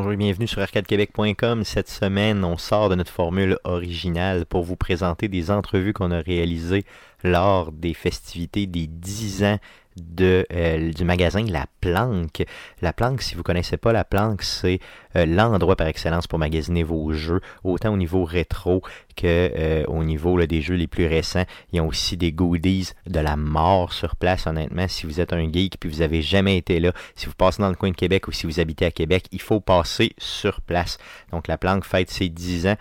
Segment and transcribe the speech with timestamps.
[0.00, 1.62] Bonjour et bienvenue sur arcadequebec.com.
[1.62, 6.20] Cette semaine, on sort de notre formule originale pour vous présenter des entrevues qu'on a
[6.20, 6.86] réalisées
[7.22, 9.58] lors des festivités des 10 ans
[9.96, 12.44] de, euh, du magasin La Planque.
[12.80, 14.80] La Planque, si vous ne connaissez pas La Planque, c'est
[15.16, 18.82] euh, l'endroit par excellence pour magasiner vos jeux, autant au niveau rétro
[19.16, 21.44] que euh, au niveau des jeux les plus récents.
[21.72, 24.86] Ils ont aussi des goodies de la mort sur place, honnêtement.
[24.88, 27.68] Si vous êtes un geek puis vous avez jamais été là, si vous passez dans
[27.68, 30.98] le coin de Québec ou si vous habitez à Québec, il faut passer sur place.
[31.32, 32.76] Donc La Planque fête ses 10 ans.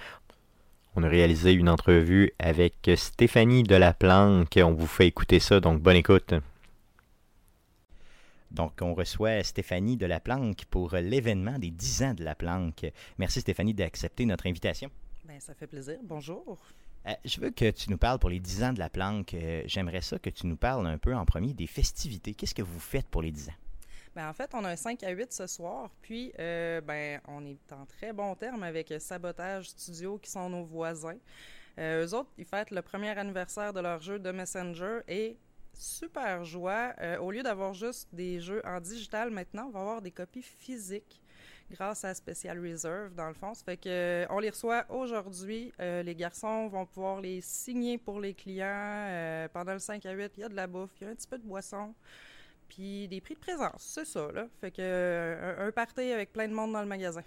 [0.95, 4.57] On a réalisé une entrevue avec Stéphanie de la Planque.
[4.62, 6.34] On vous fait écouter ça, donc bonne écoute.
[8.51, 12.91] Donc, on reçoit Stéphanie de la Planque pour l'événement des 10 ans de la Planque.
[13.20, 14.90] Merci Stéphanie d'accepter notre invitation.
[15.26, 15.98] Bien, ça fait plaisir.
[16.04, 16.57] Bonjour.
[17.07, 19.35] Euh, je veux que tu nous parles pour les 10 ans de la Planque.
[19.35, 22.34] Euh, j'aimerais ça que tu nous parles un peu en premier des festivités.
[22.34, 23.68] Qu'est-ce que vous faites pour les 10 ans?
[24.15, 27.46] Bien, en fait, on a un 5 à 8 ce soir, puis euh, ben, on
[27.46, 31.18] est en très bon terme avec Sabotage Studio qui sont nos voisins.
[31.77, 35.38] eux autres, ils fêtent le premier anniversaire de leur jeu de Messenger et
[35.79, 36.93] super joie.
[36.99, 40.44] Euh, au lieu d'avoir juste des jeux en digital, maintenant, on va avoir des copies
[40.44, 41.21] physiques
[41.71, 43.54] grâce à Special Reserve, dans le fond.
[43.54, 45.71] Ça fait que, euh, on les reçoit aujourd'hui.
[45.79, 49.48] Euh, les garçons vont pouvoir les signer pour les clients.
[49.54, 51.16] pendant le 5 à 8, il y a de la bouffe, il y a un
[51.16, 51.94] petit peu de boisson.
[52.70, 54.48] Puis des prix de présence, c'est ça, là.
[54.62, 57.23] Fait que un, un party avec plein de monde dans le magasin.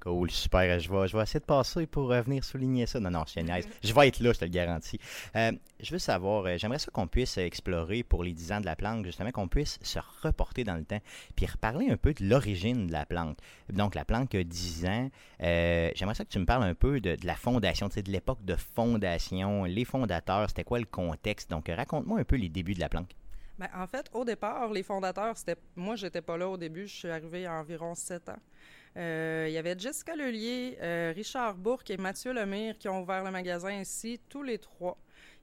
[0.00, 0.80] Cool, super.
[0.80, 2.98] Je vais, je vais essayer de passer pour euh, venir souligner ça.
[3.00, 3.68] Non, non, nice.
[3.84, 4.98] Je vais être là, je te le garantis.
[5.36, 8.64] Euh, je veux savoir, euh, j'aimerais ça qu'on puisse explorer pour les 10 ans de
[8.64, 11.00] la planque, justement, qu'on puisse se reporter dans le temps,
[11.36, 13.36] puis reparler un peu de l'origine de la planque.
[13.70, 15.10] Donc, la planque a 10 ans.
[15.38, 19.64] j'aimerais ça que tu me parles un peu de, la fondation, de l'époque de fondation,
[19.64, 21.50] les fondateurs, c'était quoi le contexte?
[21.50, 23.14] Donc, raconte-moi un peu les débuts de la planque.
[23.60, 25.56] Ben, en fait, au départ, les fondateurs, c'était.
[25.76, 28.38] Moi, j'étais pas là au début, je suis arrivé à environ 7 ans.
[28.96, 33.22] Euh, il y avait Jessica Lelier, euh, Richard Bourque et Mathieu Lemire qui ont ouvert
[33.22, 34.96] le magasin ici, tous les trois.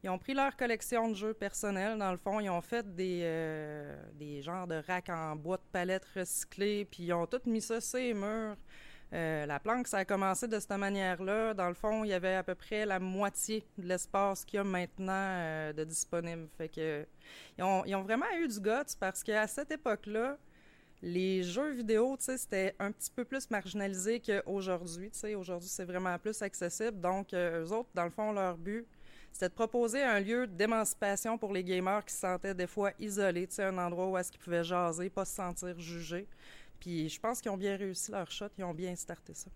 [0.04, 2.40] Ils ont pris leur collection de jeux personnels, dans le fond.
[2.40, 7.14] Ils ont fait des, euh, genres de racks en bois de palette recyclés, puis ils
[7.14, 8.58] ont tout mis ça sur les murs.
[9.12, 11.54] La planque, ça a commencé de cette manière-là.
[11.54, 14.60] Dans le fond, il y avait à peu près la moitié de l'espace qu'il y
[14.60, 16.48] a maintenant de disponible.
[16.58, 17.06] Fait que,
[17.58, 20.38] ils ont, vraiment eu du guts parce qu'à cette époque-là,
[21.02, 25.12] les jeux vidéo, c'était un petit peu plus marginalisé qu'aujourd'hui.
[25.36, 27.00] Aujourd'hui, c'est vraiment plus accessible.
[27.00, 28.86] Donc, euh, eux autres, dans le fond, leur but,
[29.32, 33.48] c'était de proposer un lieu d'émancipation pour les gamers qui se sentaient des fois isolés,
[33.60, 36.28] un endroit où est-ce qu'ils pouvaient jaser, pas se sentir jugés.
[36.80, 39.50] Puis, je pense qu'ils ont bien réussi leur shot, ils ont bien starté ça.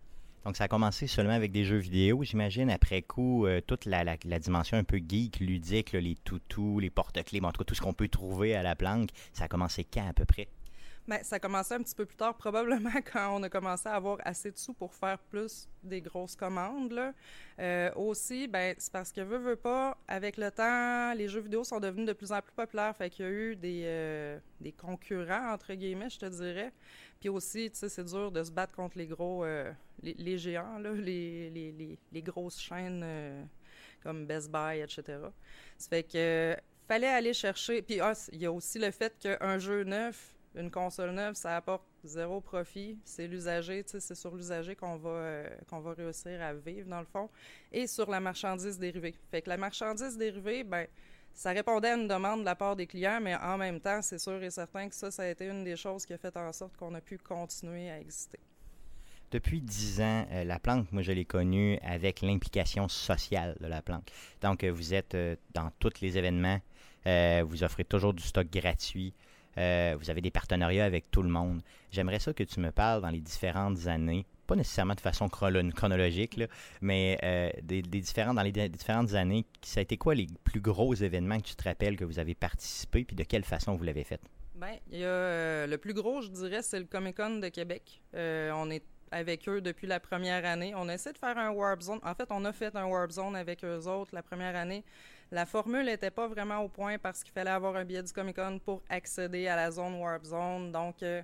[0.44, 2.72] Donc, ça a commencé seulement avec des jeux vidéo, j'imagine.
[2.72, 7.42] Après coup, euh, toute la, la, dimension un peu geek, ludique, les toutous, les porte-clés,
[7.44, 10.08] en tout cas, tout ce qu'on peut trouver à la planque, ça a commencé quand
[10.08, 10.48] à peu près?
[11.12, 13.96] Bien, ça a commencé un petit peu plus tard, probablement quand on a commencé à
[13.96, 16.94] avoir assez de sous pour faire plus des grosses commandes.
[16.94, 17.14] Là.
[17.60, 21.66] Euh, aussi, ben, c'est parce que, veut, veut pas, avec le temps, les jeux vidéo
[21.66, 22.96] sont devenus de plus en plus populaires.
[22.96, 26.72] Fait qu'il y a eu des, euh, des concurrents, entre guillemets, je te dirais.
[27.20, 29.70] Puis aussi, tu sais, c'est dur de se battre contre les gros, euh,
[30.02, 33.06] les, géants, les, les, les, grosses chaînes
[34.02, 35.18] comme Best Buy, etc.
[35.78, 36.56] Ça fait que
[36.88, 37.82] fallait aller chercher.
[37.82, 41.56] Puis ah, il y a aussi le fait qu'un jeu neuf, une console neuve, ça
[41.56, 42.98] apporte zéro profit.
[43.06, 47.06] C'est l'usager, c'est sur l'usager qu'on va, euh, qu'on va réussir à vivre, dans le
[47.06, 47.30] fond,
[47.72, 49.16] et sur la marchandise dérivée.
[49.30, 50.88] Fait que la marchandise dérivée, ben,
[51.34, 54.20] ça répondait à une demande de la part des clients, mais en même temps, c'est
[54.20, 56.52] sûr et certain que ça, ça a été une des choses qui a fait en
[56.52, 58.40] sorte qu'on a pu continuer à exister.
[59.32, 63.82] Depuis dix ans, euh, la planque, moi je l'ai connue avec l'implication sociale de la
[63.82, 64.10] planque.
[64.42, 65.16] Donc, euh, vous êtes
[65.54, 66.60] dans tous les événements,
[67.06, 69.14] vous offrez toujours du stock gratuit.
[69.58, 71.62] Euh, vous avez des partenariats avec tout le monde.
[71.92, 76.40] J'aimerais ça que tu me parles dans les différentes années, pas nécessairement de façon chronologique,
[76.82, 81.38] mais euh, des, dans les différentes années, ça a été quoi les plus gros événements
[81.40, 84.22] que tu te rappelles que vous avez participé, puis de quelle façon vous l'avez fait?
[84.56, 88.02] Bien, euh, le plus gros, je dirais, c'est le Comic Con de Québec.
[88.14, 90.74] on est avec eux depuis la première année.
[90.76, 92.00] On essaie de faire un Warp Zone.
[92.04, 94.84] En fait, on a fait un Warp Zone avec eux autres la première année.
[95.32, 98.36] La formule n'était pas vraiment au point parce qu'il fallait avoir un billet du Comic
[98.36, 100.74] Con pour accéder à la zone Warp Zone.
[100.74, 101.22] Donc, euh,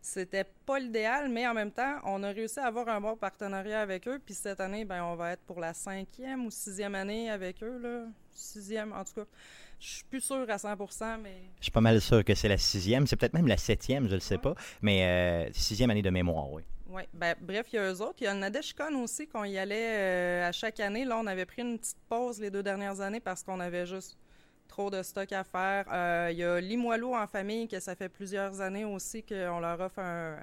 [0.00, 3.80] c'était pas l'idéal, mais en même temps, on a réussi à avoir un bon partenariat
[3.80, 4.20] avec eux.
[4.24, 7.78] Puis cette année, ben, on va être pour la cinquième ou sixième année avec eux.
[7.82, 8.04] Là.
[8.30, 9.26] Sixième, en tout cas.
[9.80, 11.36] Je suis plus sûr à 100% mais...
[11.58, 13.06] Je suis pas mal sûr que c'est la sixième.
[13.06, 14.54] C'est peut-être même la septième, je ne le sais pas.
[14.82, 16.62] Mais euh, sixième année de mémoire, oui.
[16.88, 18.16] Oui, ben, bref, il y a eux autres.
[18.20, 21.04] Il y a Nadeshkon aussi, qu'on y allait euh, à chaque année.
[21.04, 24.16] Là, on avait pris une petite pause les deux dernières années parce qu'on avait juste
[24.68, 25.84] trop de stock à faire.
[25.92, 29.80] Euh, il y a Limoilou en famille, que ça fait plusieurs années aussi qu'on leur
[29.80, 30.38] offre un,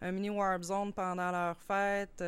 [0.00, 2.22] un mini Warp Zone pendant leur fête.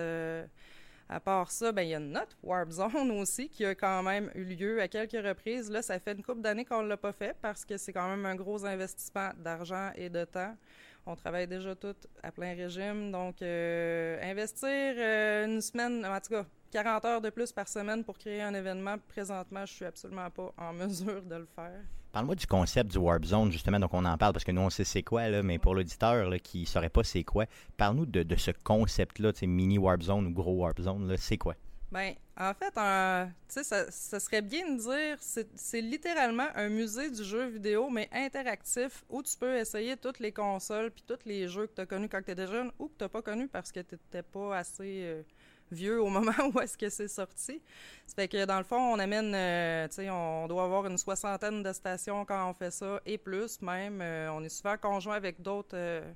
[1.09, 4.31] À part ça, ben, il y a notre Warp Zone aussi qui a quand même
[4.35, 5.71] eu lieu à quelques reprises.
[5.71, 8.09] Là, ça fait une couple d'années qu'on ne l'a pas fait parce que c'est quand
[8.09, 10.57] même un gros investissement d'argent et de temps.
[11.07, 13.13] On travaille déjà toutes à plein régime.
[13.13, 18.03] Donc, euh, investir euh, une semaine, en tout cas, 40 heures de plus par semaine
[18.03, 21.81] pour créer un événement, présentement, je suis absolument pas en mesure de le faire.
[22.11, 24.71] Parle-moi du concept du Warp Zone, justement, donc on en parle parce que nous, on
[24.71, 27.45] sait c'est quoi, là, mais pour l'auditeur qui ne saurait pas c'est quoi,
[27.77, 31.55] parle-nous de, de, ce concept-là, mini Warp Zone ou gros Warp Zone, c'est quoi?
[31.93, 37.23] Bien, en fait, euh, ça, ça serait bien de dire, c'est littéralement un musée du
[37.23, 41.69] jeu vidéo, mais interactif, où tu peux essayer toutes les consoles puis tous les jeux
[41.69, 43.81] que tu as connus quand tu étais jeune ou que tu pas connus parce que
[43.81, 45.03] tu n'étais pas assez...
[45.05, 45.23] Euh,
[45.71, 47.61] vieux au moment où est-ce que c'est sorti.
[48.07, 50.99] Ça fait que dans le fond, on amène, euh, tu sais, on doit avoir une
[50.99, 54.01] soixantaine de stations quand on fait ça, et plus même.
[54.01, 56.13] Euh, on est souvent conjoint avec d'autres euh,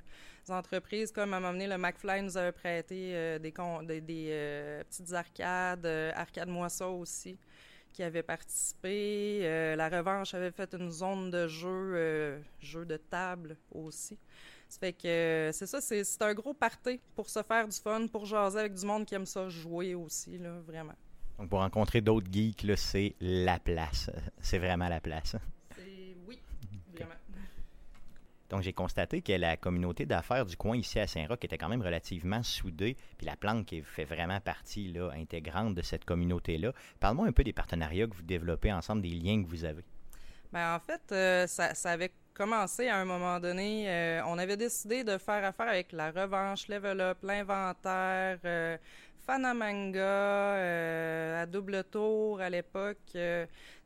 [0.48, 5.86] entreprises, comme à un moment donné, le McFly nous avait prêté des, des, petites arcades,
[6.14, 7.38] Arcade-moi ça aussi
[7.92, 9.40] qui avait participé.
[9.76, 14.16] la Revanche avait fait une zone de jeu, jeu de table aussi.
[14.70, 18.06] Ça fait que euh, c'est ça, c'est un gros party pour se faire du fun,
[18.06, 20.94] pour jaser avec du monde qui aime ça jouer aussi, là, vraiment.
[21.38, 24.10] Donc pour rencontrer d'autres geeks, là, c'est la place.
[24.40, 25.34] C'est vraiment la place.
[26.28, 26.40] Oui,
[26.94, 27.14] vraiment.
[28.48, 31.82] Donc j'ai constaté que la communauté d'affaires du coin ici à Saint-Roch était quand même
[31.82, 36.72] relativement soudée, puis la planque fait vraiment partie là, intégrante de cette communauté-là.
[37.00, 39.84] Parle-moi un peu des partenariats que vous développez ensemble, des liens que vous avez.
[40.52, 43.84] Bien, en fait, euh, ça, ça, avait commencé à un moment donné.
[43.86, 48.78] Euh, on avait décidé de faire affaire avec la revanche, Level Up, l'inventaire, euh,
[49.26, 52.96] Fanamanga, euh, à double tour à l'époque.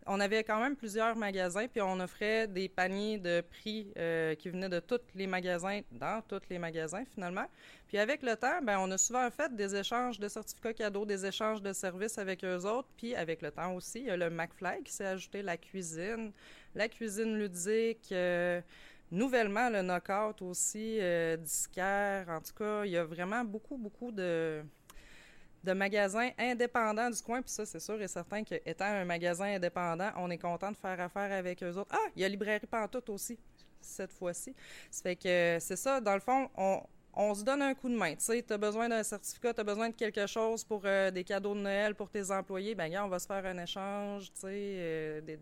[0.07, 3.93] on avait quand même plusieurs magasins, puis on offrait des paniers de prix
[4.39, 7.47] qui venaient de tous les magasins, dans tous les magasins finalement.
[7.89, 11.27] Puis avec le temps, ben, on a souvent fait des échanges de certificats cadeaux, des
[11.27, 12.89] échanges de services avec eux autres.
[12.97, 16.33] Puis avec le temps aussi, il y a le McFly qui s'est ajouté, la cuisine,
[16.75, 18.09] la cuisine ludique.
[18.13, 18.61] Euh,
[19.11, 22.29] nouvellement, le knockout aussi, euh, disquaire.
[22.29, 24.63] En tout cas, il y a vraiment beaucoup, beaucoup de,
[25.63, 27.41] de magasins indépendants du coin.
[27.43, 31.01] Puis ça, c'est sûr et certain qu'étant un magasin indépendant, on est content de faire
[31.01, 31.91] affaire avec eux autres.
[31.93, 33.39] Ah, il y a Librairie Pantoute aussi,
[33.81, 34.55] cette fois-ci.
[34.91, 36.83] Ça fait que c'est ça, dans le fond, on,
[37.15, 38.15] on se donne un coup de main.
[38.15, 41.23] Tu sais, as besoin d'un certificat, tu as besoin de quelque chose pour euh, des
[41.23, 45.23] cadeaux de Noël pour tes employés, ben on va se faire un échange, tu sais,
[45.25, 45.39] des,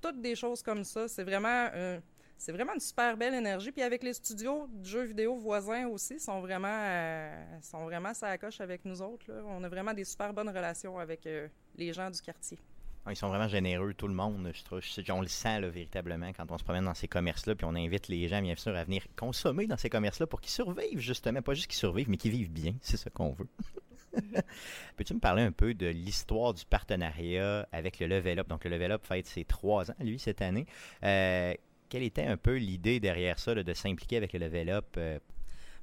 [0.00, 1.08] toutes, des choses comme ça.
[1.08, 2.00] C'est vraiment, euh,
[2.48, 3.72] vraiment une super belle énergie.
[3.72, 8.36] Puis avec les studios de jeux vidéo voisins aussi, sont vraiment, euh, sont vraiment ça
[8.38, 9.26] coche avec nous autres.
[9.46, 12.58] On a vraiment des super bonnes relations avec euh, les gens du quartier.
[13.06, 14.50] Ah, ils sont vraiment généreux, tout le monde.
[14.52, 14.80] Je trouve,
[15.10, 18.28] on le sent véritablement quand on se promène dans ces commerces-là, puis on invite les
[18.28, 21.40] gens, bien sûr, à venir consommer dans ces commerces-là pour qu'ils survivent, justement.
[21.40, 22.74] Pas juste qu'ils survivent, mais qu'ils vivent bien.
[22.82, 23.48] C'est ce qu'on veut.
[24.96, 28.48] Peux-tu me parler un peu de l'histoire du partenariat avec le Level Up?
[28.48, 30.66] Donc, le Level Up fête ses trois ans, lui, cette année.
[31.04, 31.54] Euh,
[31.88, 34.86] quelle était un peu l'idée derrière ça, de s'impliquer avec le Level Up?
[34.96, 35.18] Euh?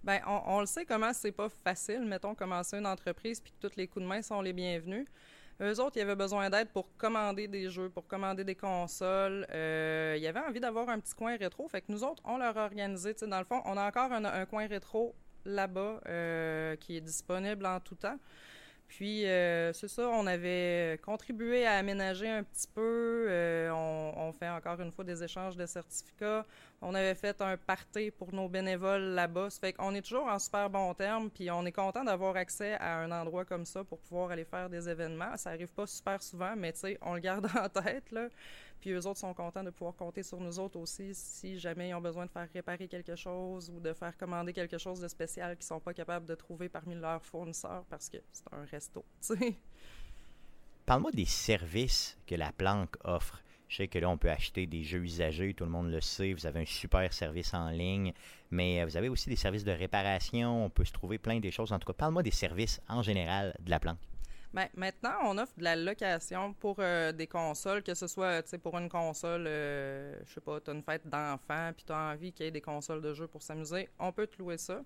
[0.03, 3.75] Bien, on, le sait comment c'est pas facile, mettons, commencer une entreprise puis que tous
[3.75, 5.07] les coups de main sont les bienvenus.
[5.61, 9.47] Eux autres, ils avaient besoin d'aide pour commander des jeux, pour commander des consoles.
[9.51, 11.67] Euh, ils avaient envie d'avoir un petit coin rétro.
[11.69, 13.15] Fait que nous autres, on leur a organisé.
[13.21, 17.79] Dans le fond, on a encore un coin rétro là-bas euh, qui est disponible en
[17.79, 18.17] tout temps.
[18.87, 23.25] Puis, euh, c'est ça, on avait contribué à aménager un petit peu.
[23.29, 26.45] Euh, on, fait encore une fois des échanges de certificats.
[26.81, 29.49] On avait fait un party pour nos bénévoles là-bas.
[29.49, 32.73] Ça fait qu'on est toujours en super bon terme, puis on est content d'avoir accès
[32.73, 35.35] à un endroit comme ça pour pouvoir aller faire des événements.
[35.37, 38.27] Ça arrive pas super souvent, mais tu sais, on le garde en tête, là.
[38.81, 41.93] Puis eux autres sont contents de pouvoir compter sur nous autres aussi si jamais ils
[41.95, 45.55] ont besoin de faire réparer quelque chose ou de faire commander quelque chose de spécial
[45.55, 49.03] qu'ils sont pas capables de trouver parmi leurs fournisseurs parce que c'est un resto.
[50.85, 53.41] Parle-moi des services que la planque offre.
[53.67, 56.33] Je sais que là, on peut acheter des jeux usagés, tout le monde le sait.
[56.33, 58.13] Vous avez un super service en ligne,
[58.51, 60.65] mais euh, vous avez aussi des services de réparation.
[60.65, 61.71] On peut se trouver plein des choses.
[61.71, 63.97] En tout cas, parle-moi des services en général de la planque.
[64.55, 68.77] Ben, maintenant, on offre de la location pour euh, des consoles, que ce soit pour
[68.77, 72.31] une console, euh, je sais pas, tu as une fête d'enfants, puis tu as envie
[72.31, 74.81] qu'il y ait des consoles de jeux pour s'amuser, on peut te louer ça.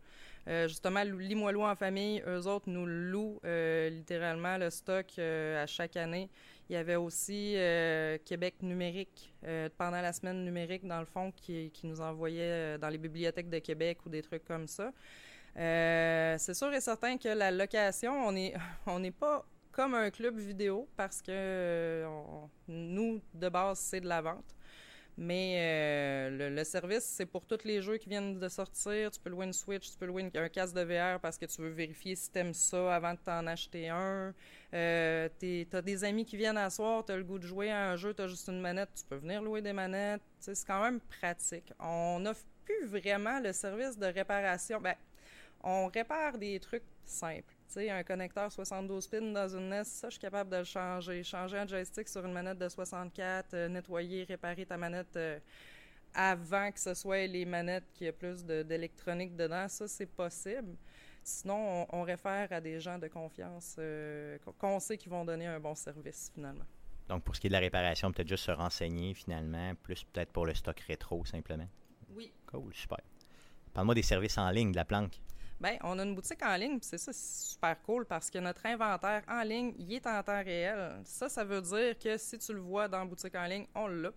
[0.48, 6.32] Euh, justement, Limoilou en famille, eux autres nous louent littéralement le stock à chaque année.
[6.70, 7.56] Il y avait aussi
[8.26, 9.34] Québec numérique
[9.78, 13.98] pendant la semaine numérique, dans le fond, qui, nous envoyait dans les bibliothèques de Québec
[14.06, 14.92] ou des trucs comme ça.
[15.56, 18.54] c'est sûr et certain que la location, on n'est
[18.86, 22.06] on pas comme un club vidéo parce que
[22.68, 24.56] nous, de base, c'est de la vente.
[25.18, 29.12] Mais euh, le, service, c'est pour tous les jeux qui viennent de sortir.
[29.12, 31.62] Tu peux louer une Switch, tu peux louer un casque de VR parce que tu
[31.62, 34.34] veux vérifier si tu aimes ça avant de t'en acheter un.
[34.74, 37.70] Euh, tu as des amis qui viennent à soir, tu as le goût de jouer
[37.70, 40.22] à un jeu, tu as juste une manette, tu peux venir louer des manettes.
[40.40, 41.74] C'est quand même pratique.
[41.80, 44.80] On n'offre plus vraiment le service de réparation.
[44.80, 44.96] Ben,
[45.64, 47.59] on répare des trucs simples.
[47.74, 51.24] Sais, un connecteur 72 pins dans une NES, ça, je suis capable de le changer.
[51.24, 55.40] Changer un joystick sur une manette de 64, euh, nettoyer, réparer ta manette euh,
[56.14, 60.76] avant que ce soit les manettes qui aient plus d'électronique dedans, ça, c'est possible.
[61.24, 65.60] Sinon, on, réfère à des gens de confiance euh, qu'on sait qu'ils vont donner un
[65.60, 66.66] bon service, finalement.
[67.08, 70.32] Donc, pour ce qui est de la réparation, peut-être juste se renseigner, finalement, plus peut-être
[70.32, 71.68] pour le stock rétro, simplement?
[72.16, 72.32] Oui.
[72.48, 73.00] Cool, super.
[73.74, 75.20] Parle-moi des services en ligne de la planque.
[75.60, 78.66] Bien, on a une boutique en ligne, c'est ça, c'est super cool parce que notre
[78.66, 81.02] inventaire en ligne, il est en temps réel.
[81.04, 83.88] Ça, ça veut dire que si tu le vois dans la boutique en ligne, on
[83.88, 84.12] l'a.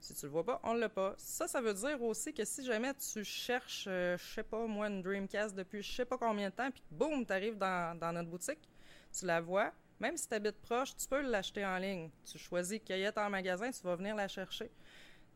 [0.00, 1.14] Si tu le vois pas, on l'a pas.
[1.18, 4.88] Ça, ça veut dire aussi que si jamais tu cherches, euh, je sais pas, moi,
[4.88, 8.12] une Dreamcast depuis je sais pas combien de temps, puis boum, tu arrives dans, dans
[8.12, 8.66] notre boutique,
[9.12, 12.08] tu la vois, même si tu habites proche, tu peux l'acheter en ligne.
[12.24, 14.70] Tu choisis cueillette en magasin, tu vas venir la chercher.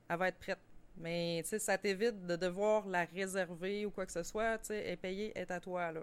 [0.08, 0.58] Elle va être prête.
[1.00, 4.70] Mais ça t'évite de devoir la réserver ou quoi que ce soit.
[4.70, 5.92] Et payer est à toi.
[5.92, 6.00] Là.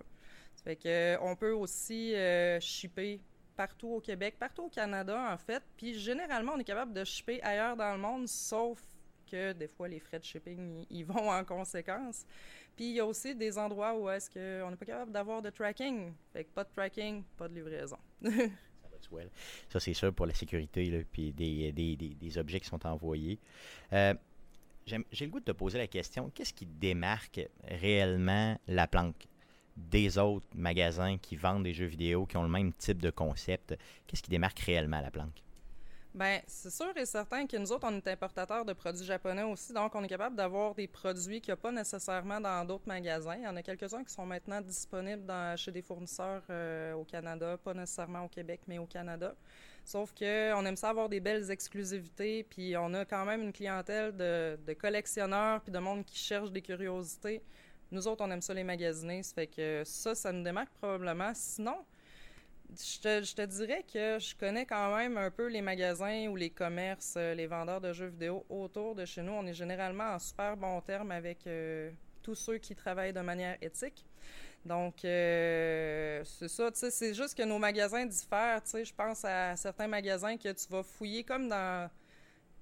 [0.56, 3.22] Ça fait que, on peut aussi euh, shipper
[3.56, 5.64] partout au Québec, partout au Canada en fait.
[5.78, 8.82] Puis généralement, on est capable de shipper ailleurs dans le monde, sauf
[9.30, 12.26] que des fois, les frais de shipping, ils vont en conséquence.
[12.76, 15.50] Puis il y a aussi des endroits où est-ce qu'on n'est pas capable d'avoir de
[15.50, 16.14] tracking.
[16.32, 17.98] Fait que pas de tracking, pas de livraison.
[19.70, 23.40] Ça, c'est sûr pour la sécurité, puis des, des, des, objets qui sont envoyés.
[23.94, 24.14] Euh,
[24.88, 29.28] j'ai le goût de te poser la question, qu'est-ce qui démarque réellement la planque
[29.76, 33.78] des autres magasins qui vendent des jeux vidéo, qui ont le même type de concept?
[34.08, 35.44] Qu'est-ce qui démarque réellement la planque?
[36.18, 39.72] Bien, c'est sûr et certain que nous autres, on est importateurs de produits japonais aussi,
[39.72, 43.36] donc on est capable d'avoir des produits qu'il n'y a pas nécessairement dans d'autres magasins.
[43.36, 47.58] Il y en a quelques-uns qui sont maintenant disponibles chez des fournisseurs euh, au Canada,
[47.58, 49.36] pas nécessairement au Québec, mais au Canada.
[49.88, 54.14] Sauf qu'on aime ça avoir des belles exclusivités, puis on a quand même une clientèle
[54.14, 57.42] de, collectionneurs, puis de monde qui cherche des curiosités.
[57.92, 61.32] Nous autres, on aime ça les magasiner, ça fait que ça, ça nous démarque probablement.
[61.34, 61.78] Sinon,
[62.70, 67.14] je te, dirais que je connais quand même un peu les magasins ou les commerces,
[67.16, 69.32] euh, les vendeurs de jeux vidéo autour de chez nous.
[69.32, 71.92] On est généralement en super bon terme avec euh,
[72.24, 74.06] tous ceux qui travaillent de manière éthique.
[74.66, 79.88] Donc, euh, c'est ça, c'est juste que nos magasins diffèrent, tu je pense à certains
[79.88, 81.90] magasins que tu vas fouiller comme dans...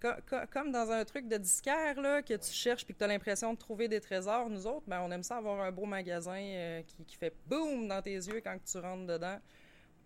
[0.04, 3.88] Un truc de disquaire, là, que tu cherches puis que tu as l'impression de trouver
[3.88, 7.16] des trésors, nous autres, ben, on aime ça avoir un beau magasin euh, qui, qui,
[7.16, 9.40] fait boum dans tes yeux quand tu rentres dedans.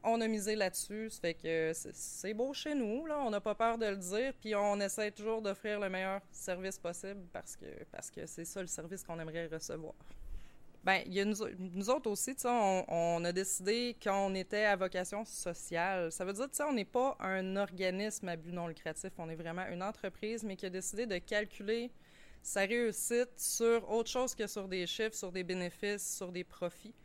[0.01, 3.55] On a misé là-dessus, ça fait que c'est beau chez nous, là, on n'a pas
[3.55, 7.65] peur de le dire, puis on essaie toujours d'offrir le meilleur service possible parce que
[7.91, 9.95] parce que c'est ça le service qu'on aimerait recevoir.
[10.83, 16.11] Ben, y a nous, autres aussi, on, on a décidé qu'on était à vocation sociale.
[16.11, 19.67] Ça veut dire, on n'est pas un organisme à but non lucratif, on est vraiment
[19.67, 21.91] une entreprise, mais qui a décidé de calculer
[22.41, 26.95] sa réussite sur autre chose que sur des chiffres, sur des bénéfices, sur des profits.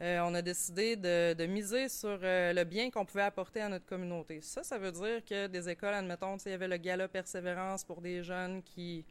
[0.00, 3.84] Euh, on a décidé de, miser sur euh, le bien qu'on pouvait apporter à notre
[3.84, 4.40] communauté.
[4.40, 8.00] Ça, ça veut dire que des écoles, admettons, il y avait le gala persévérance pour
[8.00, 9.04] des jeunes qui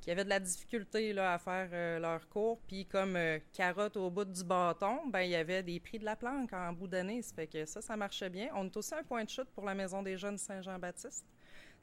[0.00, 2.60] qui avaient de la difficulté là, à faire euh, leur cours.
[2.66, 6.04] Puis comme euh, carotte au bout du bâton, ben il y avait des prix de
[6.04, 7.22] la planque en bout d'année.
[7.22, 8.50] Ça fait que ça, ça marchait bien.
[8.54, 11.26] On est aussi un point de chute pour la Maison des Jeunes Saint-Jean-Baptiste.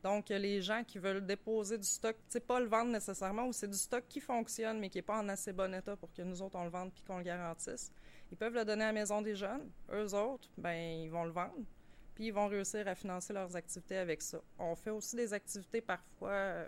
[0.04, 3.68] Donc, les gens qui veulent déposer du stock, c'est pas le vendre nécessairement, ou c'est
[3.68, 6.40] du stock qui fonctionne, mais qui n'est pas en assez bon état pour que nous
[6.42, 7.92] autres, on le vende puis qu'on le garantisse.
[8.32, 9.70] Ils peuvent le donner à la Maison des Jeunes.
[9.92, 11.66] Eux autres, ben ils vont le vendre,
[12.14, 14.40] puis ils vont réussir à financer leurs activités avec ça.
[14.60, 16.68] On fait aussi des activités parfois...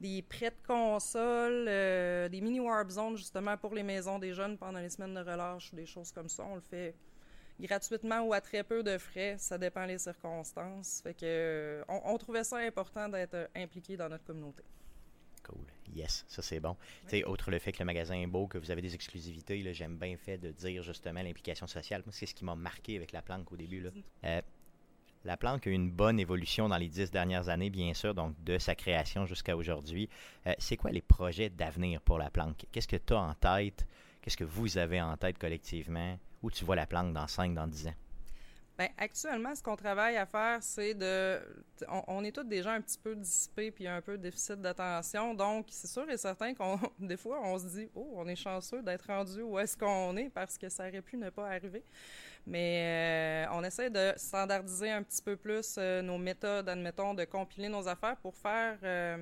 [0.00, 4.56] Des prêts de consoles, euh, des mini warp zones justement pour les maisons des jeunes
[4.56, 6.44] pendant les semaines de relâche, des choses comme ça.
[6.44, 6.94] On le fait
[7.60, 11.00] gratuitement ou à très peu de frais, ça dépend des circonstances.
[11.02, 14.62] Fait que euh, on, trouvait ça important d'être euh, impliqué dans notre communauté.
[15.42, 15.64] Cool.
[15.94, 16.76] Yes, ça c'est bon.
[17.06, 19.96] sais, Outre le fait que le magasin est beau, que vous avez des exclusivités, j'aime
[19.96, 22.02] bien le fait de dire justement l'implication sociale.
[22.04, 23.80] Moi, c'est ce qui m'a marqué avec la planque au début.
[23.80, 24.42] Là.
[25.24, 28.34] La planque a eu une bonne évolution dans les dix dernières années, bien sûr, donc
[28.44, 30.08] de sa création jusqu'à aujourd'hui.
[30.46, 32.66] Euh, c'est quoi les projets d'avenir pour la planque?
[32.70, 33.86] Qu'est-ce que tu as en tête?
[34.22, 36.18] Qu'est-ce que vous avez en tête collectivement?
[36.42, 37.94] Où tu vois la planque dans 5, dans 10 ans?
[38.78, 41.40] Bien, actuellement, ce qu'on travaille à faire, c'est de.
[42.06, 45.34] On, est tous déjà un petit peu dissipés puis un peu déficit d'attention.
[45.34, 48.80] Donc, c'est sûr et certain qu'on, des fois, on se dit, oh, on est chanceux
[48.80, 51.82] d'être rendu où est-ce qu'on est parce que ça aurait pu ne pas arriver.
[52.48, 57.24] Mais euh, on essaie de standardiser un petit peu plus euh, nos méthodes, admettons, de
[57.24, 58.78] compiler nos affaires pour faire.
[58.82, 59.18] Euh,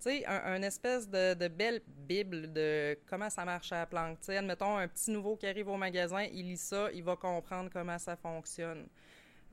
[0.00, 4.18] tu sais, un, espèce de, belle bible de comment ça marche à la planque.
[4.18, 7.14] Tu sais, admettons, un petit nouveau qui arrive au magasin, il lit ça, il va
[7.14, 8.88] comprendre comment ça fonctionne.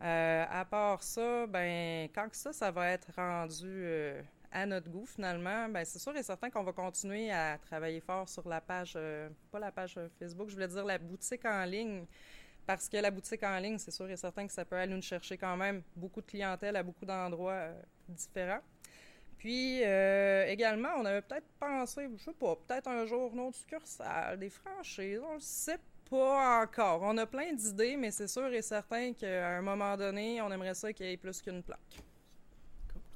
[0.01, 3.87] Euh, à part ça, ben, quand ça, ça va être rendu
[4.51, 8.27] à notre goût, finalement, ben, c'est sûr et certain qu'on va continuer à travailler fort
[8.27, 8.97] sur la page,
[9.51, 12.05] pas la page Facebook, je voulais dire la boutique en ligne.
[12.65, 15.01] Parce que la boutique en ligne, c'est sûr et certain que ça peut aller nous
[15.01, 17.69] chercher quand même beaucoup de clientèle à beaucoup d'endroits
[18.09, 18.61] différents.
[19.37, 24.39] Puis euh, également, on avait peut-être pensé, je sais pas, peut-être un jour autre succursale,
[24.39, 25.79] des franchises, on le sait
[26.09, 27.01] pas encore.
[27.03, 30.73] On a plein d'idées, mais c'est sûr et certain qu'à un moment donné, on aimerait
[30.73, 32.01] ça qu'il y ait plus qu'une plaque.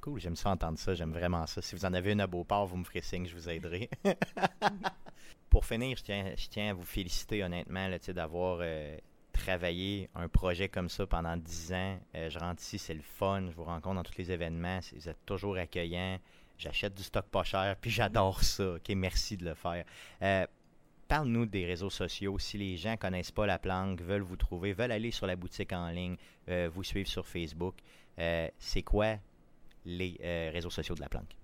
[0.00, 1.60] Cool, j'aime ça entendre ça, j'aime vraiment ça.
[1.60, 3.90] Si vous en avez une à Beauport, vous me ferez signe, je vous aiderai.
[5.50, 8.96] Pour finir, je tiens, je tiens à vous féliciter honnêtement d'avoir euh,
[9.40, 11.98] travailler un projet comme ça pendant 10 ans.
[12.14, 15.08] Euh, je rentre ici, c'est le fun, je vous rencontre dans tous les événements, vous
[15.08, 16.18] êtes toujours accueillants.
[16.58, 18.74] J'achète du stock pas cher, puis j'adore ça.
[18.74, 19.84] OK, merci de le faire.
[20.20, 20.46] Euh,
[21.08, 22.38] parle-nous des réseaux sociaux.
[22.38, 25.36] Si les gens ne connaissent pas la planque, veulent vous trouver, veulent aller sur la
[25.36, 26.16] boutique en ligne,
[26.48, 27.76] euh, vous suivre sur Facebook,
[28.58, 29.16] c'est quoi
[29.86, 30.18] les
[30.52, 31.39] réseaux sociaux de la planque?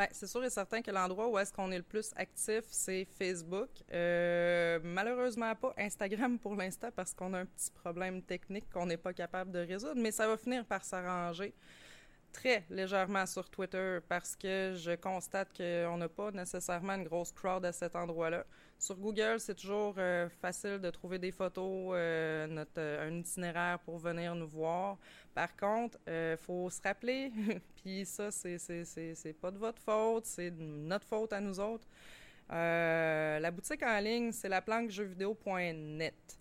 [0.00, 3.04] Bien, c'est sûr et certain que l'endroit où est-ce qu'on est le plus actif, c'est
[3.04, 3.68] Facebook.
[3.92, 8.96] Euh, malheureusement pas Instagram pour l'instant parce qu'on a un petit problème technique qu'on n'est
[8.96, 11.52] pas capable de résoudre, mais ça va finir par s'arranger
[12.32, 17.66] très légèrement sur Twitter parce que je constate qu'on n'a pas nécessairement une grosse crowd
[17.66, 18.46] à cet endroit-là.
[18.80, 23.98] Sur Google, c'est toujours euh, facile de trouver des photos, euh, notre, un itinéraire pour
[23.98, 24.96] venir nous voir.
[25.34, 27.30] Par contre, il euh, faut se rappeler,
[27.76, 31.86] puis ça, c'est pas de votre faute, c'est notre faute à nous autres.
[32.48, 36.38] la boutique en ligne, c'est la planque jeuxvideo.net.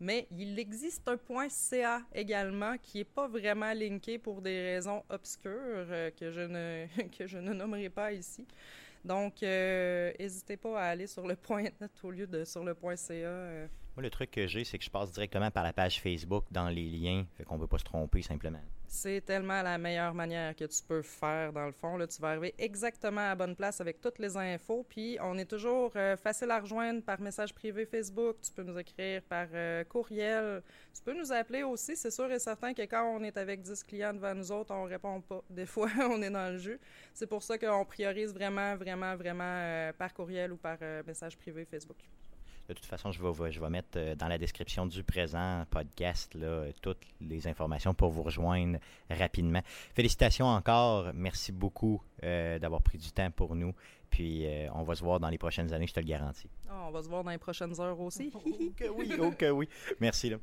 [0.00, 5.04] Mais il existe un point .ca également qui n'est pas vraiment linké pour des raisons
[5.10, 6.86] obscures que, je ne,
[7.18, 8.46] que je ne nommerai pas ici.
[9.04, 12.96] Donc, n'hésitez pas à aller sur le point .net au lieu de sur le point
[12.96, 13.68] .ca.
[13.96, 16.68] Moi, le truc que j'ai, c'est que je passe directement par la page Facebook dans
[16.68, 18.58] les liens, fait qu'on ne veut pas se tromper simplement.
[18.88, 21.96] C'est tellement la meilleure manière que tu peux faire, dans le fond.
[21.96, 24.84] Là, tu vas arriver exactement à la bonne place avec toutes les infos.
[24.88, 28.36] Puis, on est toujours euh, facile à rejoindre par message privé Facebook.
[28.42, 30.60] Tu peux nous écrire par euh, courriel.
[30.92, 31.96] Tu peux nous appeler aussi.
[31.96, 34.84] C'est sûr et certain que quand on est avec 10 clients devant nous autres, on
[34.84, 35.42] répond pas.
[35.50, 36.80] Des fois, on est dans le jus.
[37.12, 41.64] C'est pour ça qu'on priorise vraiment, vraiment, vraiment euh, par courriel ou par message privé
[41.64, 41.98] Facebook.
[42.68, 46.34] De toute façon, je vais, je vais mettre euh, dans la description du présent podcast
[46.34, 48.78] là, toutes les informations pour vous rejoindre
[49.10, 49.60] rapidement.
[49.94, 51.12] Félicitations encore.
[51.14, 53.74] Merci beaucoup euh, d'avoir pris du temps pour nous.
[54.08, 56.48] Puis euh, on va se voir dans les prochaines années, je te le garantis.
[56.70, 58.30] Ah, on va se voir dans les prochaines heures aussi.
[58.34, 59.68] oh, oui, ok, oui.
[60.00, 60.30] Merci.
[60.30, 60.38] Là.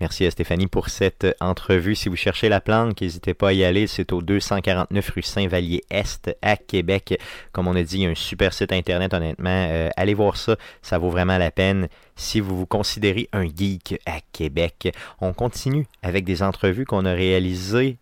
[0.00, 1.94] Merci à Stéphanie pour cette entrevue.
[1.94, 3.86] Si vous cherchez la planque, n'hésitez pas à y aller.
[3.86, 7.20] C'est au 249 rue Saint-Vallier-Est à Québec.
[7.52, 9.68] Comme on a dit, il y a un super site internet, honnêtement.
[9.70, 14.00] Euh, allez voir ça, ça vaut vraiment la peine si vous vous considérez un geek
[14.04, 14.92] à Québec.
[15.20, 17.98] On continue avec des entrevues qu'on a réalisées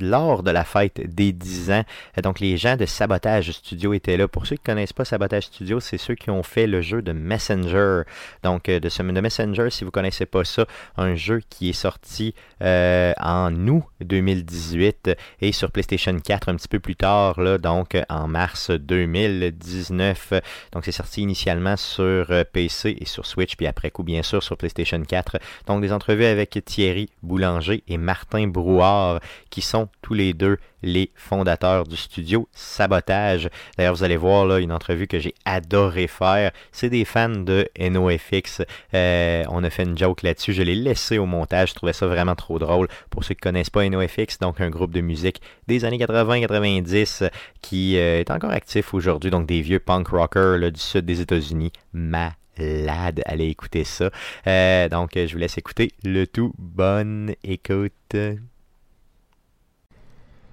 [0.00, 1.84] lors de la fête des 10 ans.
[2.22, 4.28] Donc, les gens de Sabotage Studio étaient là.
[4.28, 7.02] Pour ceux qui ne connaissent pas Sabotage Studio, c'est ceux qui ont fait le jeu
[7.02, 8.02] de Messenger.
[8.42, 11.70] Donc, euh, de, ce, de Messenger, si vous ne connaissez pas ça, un jeu qui
[11.70, 17.40] est sorti euh, en août 2018 et sur PlayStation 4 un petit peu plus tard,
[17.40, 20.34] là, donc en mars 2019.
[20.72, 24.42] Donc, c'est sorti initialement sur euh, PC et sur Switch, puis après coup, bien sûr,
[24.42, 25.38] sur PlayStation 4.
[25.66, 31.10] Donc, des entrevues avec Thierry Boulanger et Martin Brouard qui sont tous les deux les
[31.14, 33.48] fondateurs du studio Sabotage.
[33.76, 36.52] D'ailleurs, vous allez voir là une entrevue que j'ai adoré faire.
[36.72, 38.62] C'est des fans de NoFX.
[38.92, 40.52] Euh, on a fait une joke là-dessus.
[40.52, 41.70] Je l'ai laissé au montage.
[41.70, 42.88] Je trouvais ça vraiment trop drôle.
[43.10, 47.30] Pour ceux qui ne connaissent pas NoFX, donc un groupe de musique des années 80-90
[47.62, 49.30] qui euh, est encore actif aujourd'hui.
[49.30, 51.72] Donc des vieux punk rockers du sud des États-Unis.
[51.92, 53.22] malade.
[53.24, 54.10] Allez écouter ça.
[54.46, 56.52] Euh, donc, je vous laisse écouter le tout.
[56.58, 58.16] Bonne écoute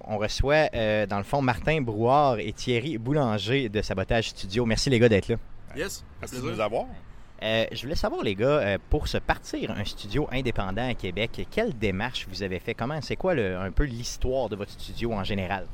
[0.06, 4.66] on reçoit euh, dans le fond Martin Brouard et Thierry Boulanger de Sabotage Studio.
[4.66, 5.36] Merci les gars d'être là.
[5.76, 6.86] Yes, merci de nous avoir.
[7.44, 11.48] Euh, je voulais savoir, les gars, euh, pour se partir un studio indépendant à Québec,
[11.50, 12.76] quelle démarche vous avez fait?
[12.76, 15.66] Comment, c'est quoi un peu l'histoire de votre studio en général?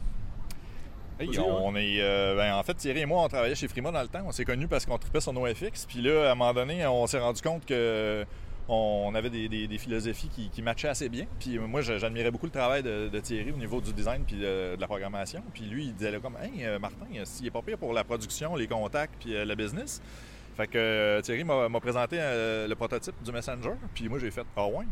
[1.20, 2.00] on est,
[2.36, 4.22] ben, en fait, Thierry et moi, on travaillait chez Frima dans le temps.
[4.26, 5.88] On s'est connus parce qu'on tripait sur NoFX.
[5.88, 8.24] Puis là, à un moment donné, on s'est rendu compte que
[8.70, 11.26] on avait des, philosophies qui, matchaient assez bien.
[11.40, 14.88] Puis moi, j'admirais beaucoup le travail de, Thierry au niveau du design puis de, la
[14.88, 15.42] programmation.
[15.54, 18.56] Puis lui, il disait comme Hey, euh, Martin, s'il n'est pas pire pour la production,
[18.56, 20.02] les contacts puis euh, le business.
[20.56, 23.74] Fait que euh, Thierry m'a présenté le prototype du Messenger.
[23.94, 24.86] Puis moi, j'ai fait Ah ouais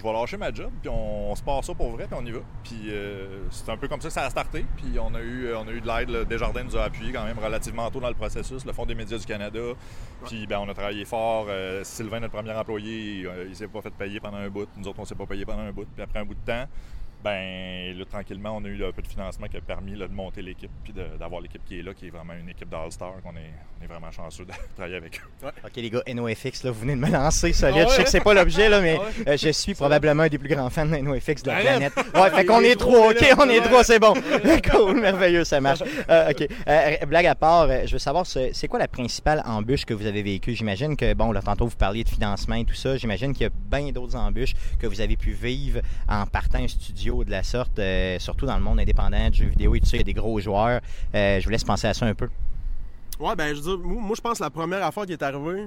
[0.00, 2.30] je vais lâcher ma job, puis on, se passe ça pour vrai, puis on y
[2.30, 2.40] va.
[2.64, 4.64] Puis euh, c'est un peu comme ça que ça a starté.
[4.76, 6.26] Puis on a eu, on a eu de l'aide.
[6.26, 9.18] Desjardins nous a appuyé quand même relativement tôt dans le processus, le Fonds des médias
[9.18, 9.60] du Canada.
[10.24, 11.46] Puis ben, on a travaillé fort.
[11.50, 14.68] Euh, Sylvain, notre premier employé, il, s'est pas fait payer pendant un bout.
[14.76, 15.86] Nous autres, on s'est pas payé pendant un bout.
[15.94, 16.66] Puis après un bout de temps,
[17.22, 20.40] ben là, tranquillement, on a eu un peu de financement qui a permis de monter
[20.40, 23.52] l'équipe puis d'avoir l'équipe qui est là, qui est vraiment une équipe d'All-Star, qu'on est,
[23.78, 25.46] on est vraiment chanceux de travailler avec eux.
[25.46, 27.84] OK, les gars, NoFX, là, vous venez de me lancer solide.
[27.86, 30.28] Ah je sais que c'est pas l'objet, là, mais ah euh, je suis probablement un
[30.28, 31.92] des plus grands fans de NoFX de la planète.
[32.14, 34.14] Ouais, fait qu'on est trois, OK, on est trois, c'est bon.
[34.70, 35.82] cool, merveilleux, ça marche.
[36.08, 39.92] Euh, OK, euh, blague à part, je veux savoir, c'est quoi la principale embûche que
[39.94, 40.54] vous avez vécue?
[40.54, 42.96] J'imagine que, bon, là, tantôt, vous parliez de financement et tout ça.
[42.96, 46.68] J'imagine qu'il y a bien d'autres embûches que vous avez pu vivre en partant un
[46.68, 49.86] studio de la sorte, euh, surtout dans le monde indépendant du jeu vidéo et tout
[49.92, 50.80] il y a des gros joueurs.
[51.14, 52.28] Euh, je vous laisse penser à ça un peu.
[53.18, 55.66] Ouais, ben, je veux dire, moi, je pense que la première affaire qui est arrivée,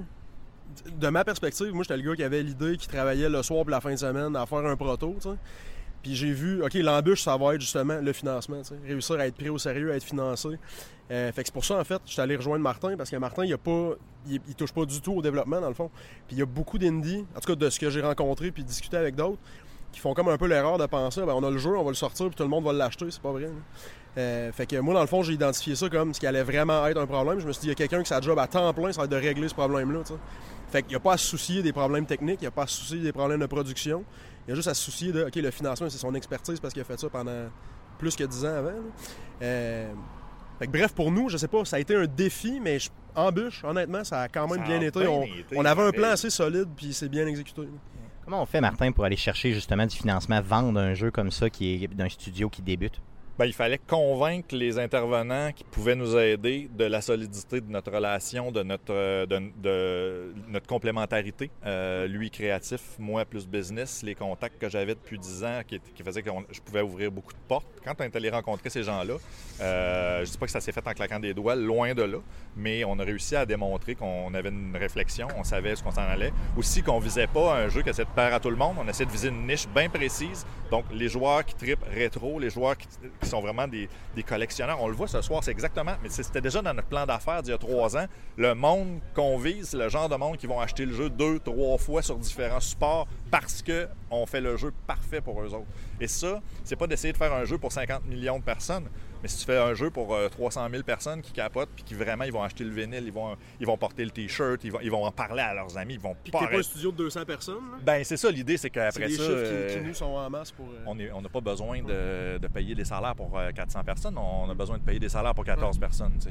[0.97, 3.69] de ma perspective, moi, j'étais le gars qui avait l'idée, qui travaillait le soir pour
[3.69, 5.15] la fin de semaine à faire un proto.
[6.01, 9.49] Puis j'ai vu, OK, l'embûche, ça va être justement le financement, réussir à être pris
[9.49, 10.49] au sérieux, à être financé.
[11.11, 13.15] Euh, fait que c'est pour ça, en fait, je suis allé rejoindre Martin parce que
[13.15, 13.91] Martin, il, a pas,
[14.27, 15.89] il, touche pas du tout au développement, dans le fond.
[16.27, 18.63] Puis il y a beaucoup d'indies, en tout cas de ce que j'ai rencontré puis
[18.65, 19.39] discuté avec d'autres,
[19.93, 21.91] qui font comme un peu l'erreur de penser ben, on a le jeu, on va
[21.91, 23.05] le sortir, puis tout le monde va l'acheter.
[23.09, 23.49] C'est pas vrai.
[24.17, 26.85] Euh, fait que moi, dans le fond, j'ai identifié ça comme ce qui allait vraiment
[26.87, 27.39] être un problème.
[27.39, 29.01] Je me suis dit, il y a quelqu'un qui sa job à temps plein, ça
[29.01, 29.99] va être de régler ce problème-là.
[30.69, 32.63] Fait qu'il n'y a pas à se soucier des problèmes techniques, il n'y a pas
[32.63, 34.03] à se soucier des problèmes de production.
[34.45, 36.73] Il y a juste à se soucier de, OK, le financement, c'est son expertise parce
[36.73, 37.49] qu'il a fait ça pendant
[37.97, 38.71] plus que 10 ans avant.
[39.41, 39.93] Euh,
[40.59, 42.77] fait que, bref, pour nous, je sais pas, ça a été un défi, mais
[43.15, 45.07] embûche, honnêtement, ça a quand même bien, été.
[45.55, 47.61] On, avait un plan assez solide, puis c'est bien exécuté.
[48.23, 51.49] Comment on fait, Martin, pour aller chercher justement du financement, vendre un jeu comme ça
[51.49, 53.01] qui est d'un studio qui débute?
[53.35, 57.91] Bien, il fallait convaincre les intervenants qui pouvaient nous aider de la solidité de notre
[57.91, 61.49] relation, de notre, euh, de, notre complémentarité.
[61.65, 66.21] Euh, lui créatif, moi plus business, les contacts que j'avais depuis 10 ans qui, faisaient
[66.21, 67.65] que je pouvais ouvrir beaucoup de portes.
[67.83, 69.15] Quand on est allé rencontrer ces gens-là,
[69.61, 72.03] euh, je ne dis pas que ça s'est fait en claquant des doigts, loin de
[72.03, 72.19] là,
[72.55, 76.01] mais on a réussi à démontrer qu'on avait une réflexion, on savait ce qu'on s'en
[76.01, 76.33] allait.
[76.55, 78.87] Aussi qu'on visait pas un jeu qui essaie de plaire à tout le monde, on
[78.87, 80.45] essaie de viser une niche bien précise.
[80.69, 82.87] Donc les joueurs qui tripent rétro, les joueurs qui
[83.23, 83.89] qui sont vraiment des,
[84.27, 84.81] collectionneurs.
[84.81, 87.51] On le voit ce soir, c'est exactement, mais c'était déjà dans notre plan d'affaires d'il
[87.51, 88.05] y a trois ans.
[88.37, 91.39] Le monde qu'on vise, c'est le genre de monde qui vont acheter le jeu deux,
[91.39, 95.67] trois fois sur différents supports parce qu'on fait le jeu parfait pour eux autres.
[95.99, 98.87] Et ça, c'est pas d'essayer de faire un jeu pour 50 millions de personnes,
[99.23, 101.95] mais si tu fais un jeu pour 300 euh, 000 personnes qui capotent puis qui
[101.95, 104.79] vraiment ils vont acheter le vinyle, ils vont, ils vont porter le t-shirt, ils vont,
[104.81, 106.45] ils vont en parler à leurs amis, ils vont puis pas.
[106.45, 107.63] pas un studio de 200 personnes.
[107.81, 110.67] Ben c'est ça l'idée, c'est qu'après ça, euh, qui, nous sont en masse pour.
[110.67, 114.53] Euh, on n'a pas besoin de, de, payer des salaires pour 400 personnes, on a
[114.53, 116.13] besoin de payer des salaires pour 14 personnes.
[116.19, 116.29] Tu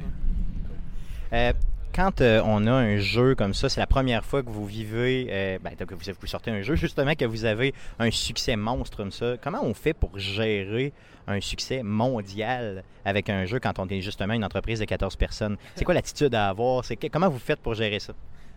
[1.31, 1.55] sais
[1.93, 5.27] quand euh, on a un jeu comme ça, c'est la première fois que vous vivez,
[5.29, 9.11] euh, ben, que vous, sortez un jeu, justement, que vous avez un succès monstre comme
[9.11, 9.37] ça.
[9.41, 10.91] Comment on fait pour gérer
[11.27, 15.57] un succès mondial avec un jeu quand on est justement une entreprise de 14 personnes?
[15.75, 16.83] C'est quoi l'attitude à avoir?
[16.83, 18.13] C'est comment vous faites pour gérer ça?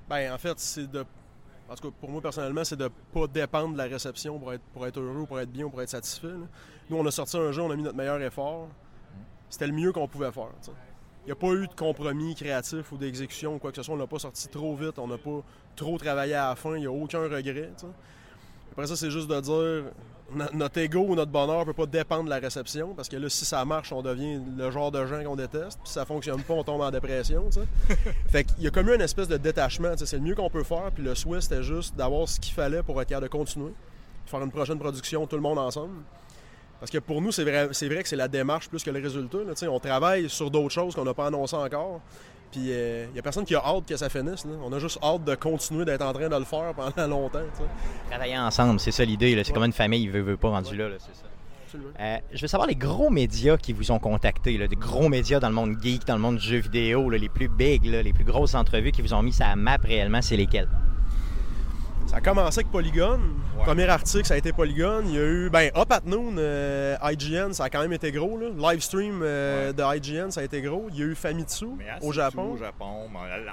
[0.09, 1.05] Ben, en fait, c'est de.
[1.69, 4.53] En tout cas, pour moi, personnellement, c'est de ne pas dépendre de la réception pour
[4.53, 6.29] être, pour être heureux, pour être bien ou pour être satisfait.
[6.89, 8.69] Nous, on a sorti un jeu, on a mis notre meilleur effort.
[9.51, 10.51] C'était le mieux qu'on pouvait faire.
[11.27, 13.95] N'y a pas eu de compromis créatif ou d'exécution ou quoi que ce soit.
[13.95, 15.43] On n'a pas sorti trop vite, on n'a pas
[15.75, 17.71] trop travaillé à la fin, il n'y a aucun regret.
[18.73, 19.91] Après ça, c'est juste de dire
[20.55, 23.29] notre ego ou notre bonheur ne peut pas dépendre de la réception parce que là,
[23.29, 25.79] si ça marche, on devient le genre de gens qu'on déteste.
[25.79, 27.49] Puis si ça fonctionne pas, on tombe en dépression.
[28.29, 29.93] fait qu'il y a comme eu une espèce de détachement.
[29.97, 30.91] C'est le mieux qu'on peut faire.
[30.95, 34.31] Puis le souhait, c'était juste d'avoir ce qu'il fallait pour être capable de continuer, de
[34.31, 35.95] faire une prochaine production, tout le monde ensemble.
[36.79, 39.39] Parce que pour nous, c'est vrai, vrai que c'est la démarche plus que le résultat.
[39.69, 42.01] On travaille sur d'autres choses qu'on n'a pas annoncées encore.
[42.53, 44.45] Puis il euh, n'y a personne qui a hâte que ça finisse.
[44.65, 47.41] On a juste hâte de continuer d'être en train de le faire pendant longtemps.
[48.11, 49.41] Travailler ensemble, c'est ça l'idée.
[49.45, 50.89] C'est comme une famille, il veut, veut pas rendu là.
[50.99, 51.27] c'est ça.
[52.01, 55.41] Euh, je veux savoir les gros médias qui vous ont contacté, là, des gros médias
[55.41, 58.25] dans le monde geek, dans le monde du jeu vidéo, les plus big, les plus
[58.25, 60.69] grosses entrevues qui vous ont mis ça à map réellement, c'est lesquels?
[62.07, 63.19] Ça a commencé avec Polygon.
[63.65, 65.03] Premier article, ça a été Polygon.
[65.07, 68.13] Il y a eu, ben, Up at Noon, euh, IGN, ça a quand même été
[68.13, 68.39] gros.
[68.39, 68.73] Là.
[68.73, 70.87] Livestream euh, de IGN, ça a été gros.
[70.93, 71.67] Il y a eu Famitsu
[72.03, 72.53] au Japon.
[72.53, 73.09] Au Japon.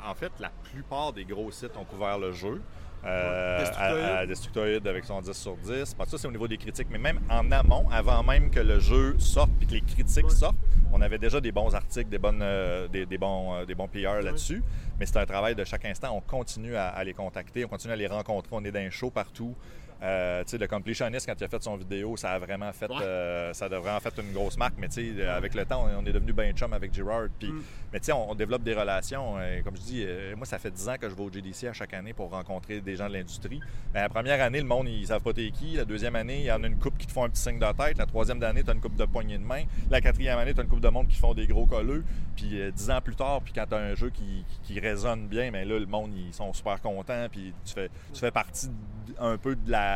[0.08, 2.62] En fait, la plupart des gros sites ont couvert le jeu.
[3.06, 5.94] Euh, à, Destructoid avec son 10 sur 10.
[5.94, 6.88] Pas ça, c'est au niveau des critiques.
[6.90, 10.56] Mais même en amont, avant même que le jeu sorte et que les critiques sortent,
[10.94, 14.22] on avait déjà des bons articles, des, bonnes, euh, des, bons, euh, des bons PR
[14.22, 14.64] là-dessus.
[15.00, 16.16] Mais c'est un travail de chaque instant.
[16.16, 18.50] On continue à, les contacter, on continue à les rencontrer.
[18.54, 19.56] On est dans un show partout.
[20.04, 23.66] Euh, le completionist, quand il a fait son vidéo, ça a vraiment fait, euh, ça
[23.66, 24.76] a vraiment fait une grosse marque.
[24.78, 24.90] Mais
[25.28, 27.28] avec le temps, on est devenu bien chum avec Girard.
[27.40, 27.64] Puis, mm.
[27.94, 29.36] Mais on, on, développe des relations.
[29.38, 31.74] Euh, comme je dis, moi, ça fait 10 ans que je vais au GDC à
[31.74, 33.62] chaque année pour rencontrer des gens de l'industrie.
[33.94, 35.76] La première année, le monde, ils savent pas t'es qui.
[35.76, 37.60] La deuxième année, il y en a une coupe qui te font un petit signe
[37.60, 37.98] de tête.
[37.98, 39.64] La troisième année, tu as une coupe de poignée de main.
[39.90, 42.04] La quatrième année, tu as une coupe de monde qui font des gros colleux.
[42.36, 45.52] Puis dix ans plus tard, puis quand tu as un jeu qui, qui, résonne bien,
[45.52, 47.28] mais là, le monde, ils sont super contents.
[47.32, 48.70] Puis tu fais, tu fais partie
[49.20, 49.93] un peu de la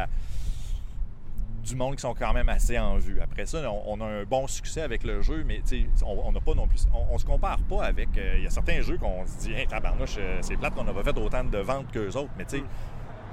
[1.67, 3.19] du monde qui sont quand même assez en vue.
[3.21, 5.61] Après ça, on, a un bon succès avec le jeu, mais
[6.05, 6.87] on n'a pas non plus.
[7.11, 8.09] On, se compare pas avec.
[8.17, 10.85] Euh, il y a certains jeux qu'on se dit, hey, tabarnouche, euh, c'est plate qu'on
[10.85, 12.31] n'a pas fait autant de ventes qu'eux autres.
[12.37, 12.63] Mais tu sais,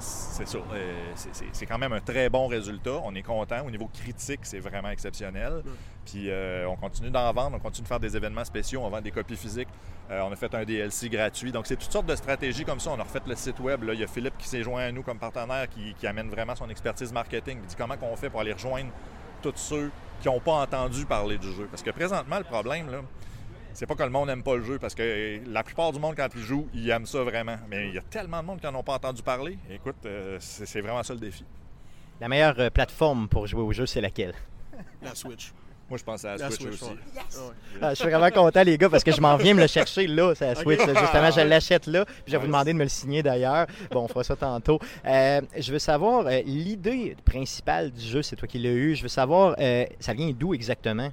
[0.04, 0.58] c'est ça.
[0.58, 1.12] Euh,
[1.52, 3.00] c'est quand même un très bon résultat.
[3.04, 3.64] On est content.
[3.66, 5.62] Au niveau critique, c'est vraiment exceptionnel.
[6.04, 9.00] Puis euh, on continue d'en vendre, on continue de faire des événements spéciaux, on vend
[9.00, 9.68] des copies physiques.
[10.10, 11.52] Euh, on a fait un DLC gratuit.
[11.52, 12.90] Donc c'est toutes sortes de stratégies comme ça.
[12.90, 13.84] On a refait le site web.
[13.84, 13.94] Là.
[13.94, 16.68] Il y a Philippe qui s'est joint à nous comme partenaire qui, amène vraiment son
[16.68, 17.58] expertise marketing.
[17.62, 18.90] Il dit comment on fait pour aller rejoindre
[19.40, 19.90] tous ceux
[20.20, 21.66] qui n'ont pas entendu parler du jeu?
[21.70, 22.98] Parce que présentement, le problème, là,
[23.74, 26.14] c'est pas que le monde n'aime pas le jeu, parce que la plupart du monde,
[26.16, 27.56] quand ils jouent, ils aiment ça vraiment.
[27.68, 29.58] Mais il y a tellement de monde qui n'en ont pas entendu parler.
[29.68, 31.44] Écoute, euh, c'est vraiment ça le défi.
[32.20, 34.34] La meilleure euh, plateforme pour jouer au jeu, c'est laquelle?
[35.02, 35.52] La Switch.
[35.90, 36.84] Moi, je pense à la, Switch, aussi.
[37.82, 40.06] Ah, je suis vraiment content, les gars, parce que je m'en viens me le chercher
[40.06, 40.78] là, c'est la Switch.
[40.78, 42.04] Justement, je l'achète là.
[42.04, 43.66] Puis je vais vous demander de me le signer d'ailleurs.
[43.90, 44.78] Bon, on fera ça tantôt.
[45.04, 48.94] Euh, je veux savoir, l'idée principale du jeu, c'est toi qui l'as eu.
[48.94, 49.56] Je veux savoir,
[50.00, 51.10] ça vient d'où exactement?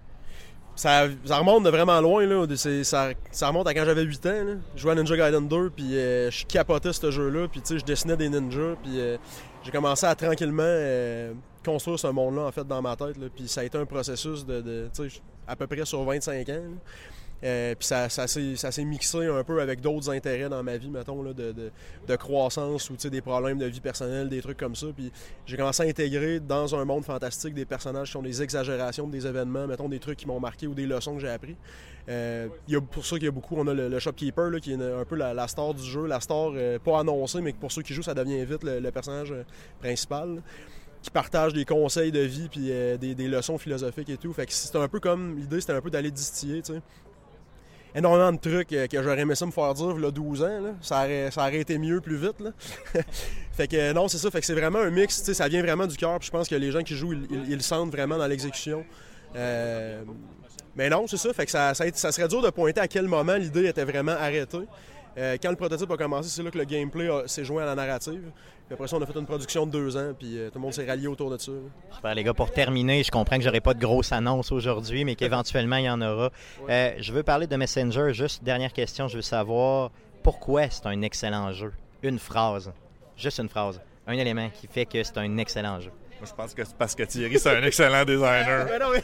[0.81, 2.25] Ça, remonte de vraiment loin.
[2.25, 2.43] Là.
[2.55, 4.45] Ça, ça, remonte à quand j'avais 8 ans.
[4.75, 7.47] Je jouais à Ninja Gaiden 2, puis euh, je capotais ce jeu-là.
[7.47, 8.75] Puis je dessinais des ninjas.
[8.81, 9.17] Puis euh,
[9.63, 13.15] j'ai commencé à tranquillement euh, construire ce monde-là en fait dans ma tête.
[13.35, 14.89] Puis ça a été un processus de, de
[15.47, 16.63] à peu près sur 25 ans.
[17.43, 21.23] Euh, puis ça, ça s'est mixé un peu avec d'autres intérêts dans ma vie, mettons,
[21.23, 21.71] de, de,
[22.07, 24.87] de, croissance ou des problèmes de vie personnelle, des trucs comme ça.
[24.95, 25.11] Puis
[25.45, 29.25] j'ai commencé à intégrer dans un monde fantastique des personnages qui ont des exagérations des
[29.25, 31.55] événements, mettons des trucs qui m'ont marqué ou des leçons que j'ai appris.
[32.09, 34.73] Euh, y a, pour ça qu'il y a beaucoup, on a le, shopkeeper là, qui
[34.73, 37.81] est un peu la, star du jeu, la star euh, pas annoncée, mais pour ceux
[37.81, 39.43] qui jouent, ça devient vite le, personnage euh,
[39.79, 40.41] principal.
[41.01, 42.67] qui partage des conseils de vie puis
[42.99, 44.33] des, des, leçons philosophiques et tout.
[44.33, 46.81] Fait que c'était un peu comme l'idée, c'était un peu d'aller distiller, tu sais
[47.95, 50.75] énormément de trucs euh, que j'aurais aimé ça me faire dire a 12 ans.
[50.81, 51.05] Ça,
[51.37, 52.43] aurait, été mieux plus vite.
[53.51, 54.31] fait que non, c'est ça.
[54.31, 55.21] Fait que c'est vraiment un mix.
[55.33, 56.21] Ça vient vraiment du cœur.
[56.21, 58.85] Je pense que les gens qui jouent, ils, le sentent vraiment dans l'exécution.
[59.35, 60.03] Euh,
[60.75, 61.33] mais non, c'est ça.
[61.33, 64.67] Fait que ça, ça, serait dur de pointer à quel moment l'idée était vraiment arrêtée.
[65.17, 67.75] Euh, quand le prototype a commencé, c'est là que le gameplay s'est joint à la
[67.75, 68.31] narrative.
[68.67, 70.61] Puis après ça, on a fait une production de deux ans, puis euh, tout le
[70.61, 71.51] monde s'est rallié autour de ça.
[71.93, 72.33] Super, les gars.
[72.33, 75.89] Pour terminer, je comprends que j'aurai pas de grosse annonce aujourd'hui, mais qu'éventuellement, il y
[75.89, 76.29] en aura.
[76.69, 78.13] Euh, je veux parler de Messenger.
[78.13, 79.91] Juste dernière question, je veux savoir
[80.23, 81.73] pourquoi c'est un excellent jeu?
[82.01, 82.71] Une phrase.
[83.17, 83.81] Juste une phrase.
[84.07, 85.91] Un élément qui fait que c'est un excellent jeu.
[86.21, 88.67] Moi, je pense que c'est parce que Thierry, c'est un excellent designer.
[88.69, 89.01] mais non, mais...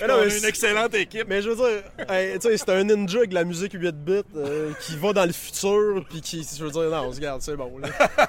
[0.00, 1.26] mais on une excellente équipe.
[1.28, 4.22] Mais je veux dire, tu sais, c'est un ninja avec de la musique 8 bits
[4.34, 7.70] euh, qui va dans le futur, puis qui, je veux dire, non, regarde, c'est bon.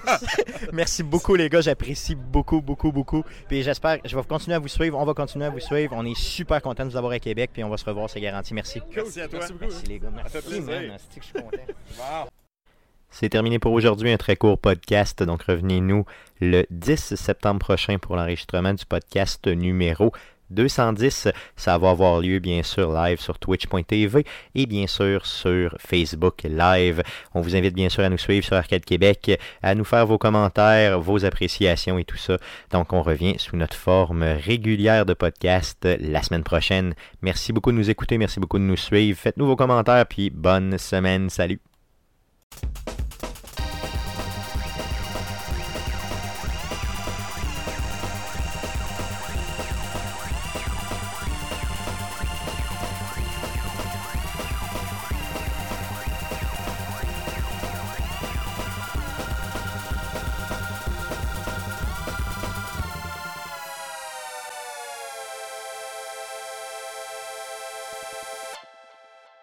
[0.73, 1.61] Merci beaucoup, les gars.
[1.61, 3.23] J'apprécie beaucoup, beaucoup, beaucoup.
[3.47, 4.99] Puis j'espère, je vais continuer à vous suivre.
[4.99, 5.93] On va continuer à vous suivre.
[5.95, 8.19] On est super content de vous avoir à Québec, puis on va se revoir, c'est
[8.19, 8.53] garanti.
[8.53, 8.81] Merci.
[8.93, 9.39] Merci à toi.
[9.39, 10.09] Merci, beaucoup, Merci les gars.
[10.13, 10.97] Merci, man.
[11.15, 12.27] je suis content.
[13.12, 15.24] C'est terminé pour aujourd'hui, un très court podcast.
[15.24, 16.06] Donc revenez-nous
[16.41, 20.12] le 10 septembre prochain pour l'enregistrement du podcast numéro
[20.52, 21.30] 210.
[21.56, 27.04] Ça va avoir lieu bien sûr live sur twitch.tv et bien sûr sur Facebook Live.
[27.34, 30.17] On vous invite bien sûr à nous suivre sur Arcade Québec, à nous faire vos
[30.17, 32.38] commentaires, vos appréciations et tout ça.
[32.72, 36.93] Donc on revient sous notre forme régulière de podcast la semaine prochaine.
[37.22, 39.17] Merci beaucoup de nous écouter, merci beaucoup de nous suivre.
[39.17, 41.30] Faites-nous vos commentaires puis bonne semaine.
[41.30, 41.60] Salut.